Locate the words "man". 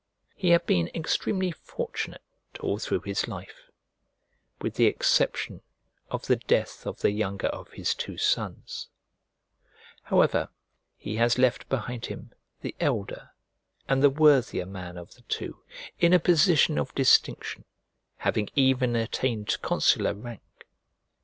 14.65-14.97